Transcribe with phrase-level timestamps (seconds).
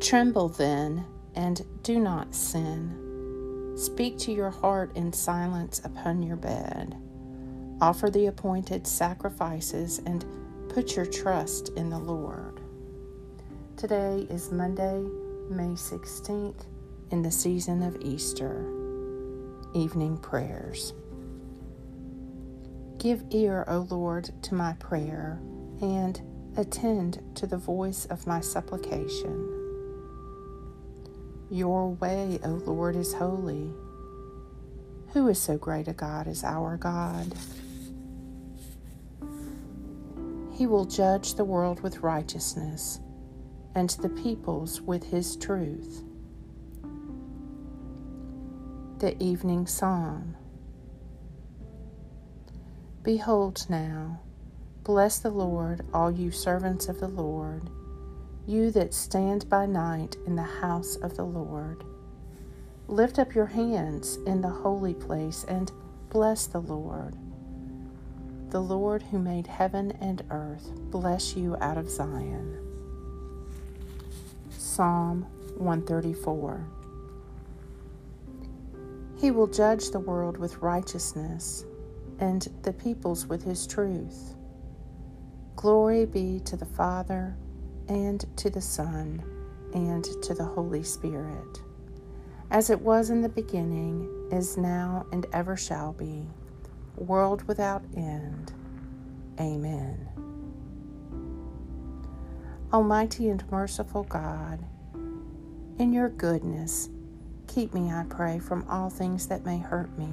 [0.00, 3.74] Tremble then, and do not sin.
[3.76, 6.96] Speak to your heart in silence upon your bed.
[7.80, 10.24] Offer the appointed sacrifices and
[10.68, 12.60] put your trust in the Lord.
[13.76, 15.02] Today is Monday,
[15.50, 16.66] May 16th,
[17.10, 18.66] in the season of Easter.
[19.74, 20.94] Evening Prayers.
[22.98, 25.40] Give ear, O Lord, to my prayer,
[25.80, 26.20] and
[26.56, 29.65] attend to the voice of my supplication.
[31.50, 33.70] Your way, O Lord, is holy.
[35.12, 37.34] Who is so great a God as our God?
[40.52, 43.00] He will judge the world with righteousness
[43.74, 46.02] and the peoples with his truth.
[48.98, 50.34] The Evening Psalm
[53.02, 54.20] Behold now,
[54.82, 57.70] bless the Lord, all you servants of the Lord,
[58.46, 61.84] you that stand by night in the house of the Lord.
[62.88, 65.72] Lift up your hands in the holy place and
[66.10, 67.16] bless the Lord.
[68.50, 72.58] The Lord who made heaven and earth bless you out of Zion.
[74.50, 75.22] Psalm
[75.56, 76.64] 134
[79.16, 81.64] He will judge the world with righteousness
[82.20, 84.34] and the peoples with his truth.
[85.56, 87.36] Glory be to the Father,
[87.88, 89.22] and to the Son,
[89.74, 91.60] and to the Holy Spirit,
[92.50, 96.26] as it was in the beginning, is now, and ever shall be,
[96.96, 98.52] world without end.
[99.38, 100.08] Amen.
[102.72, 104.64] Almighty and merciful God,
[105.78, 106.88] in your goodness,
[107.46, 110.08] keep me, I pray, from all things that may hurt me,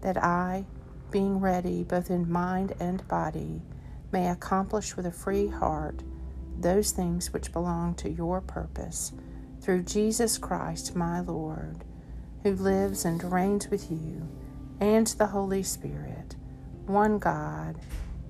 [0.00, 0.64] that I,
[1.10, 3.60] being ready both in mind and body,
[4.12, 6.02] may accomplish with a free heart
[6.62, 9.12] those things which belong to your purpose
[9.60, 11.84] through Jesus Christ, my Lord,
[12.42, 14.28] who lives and reigns with you
[14.80, 16.36] and the Holy Spirit,
[16.86, 17.76] one God,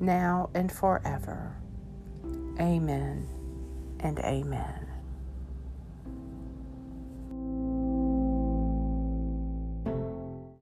[0.01, 1.57] now and forever.
[2.59, 3.27] Amen
[4.01, 4.90] and amen.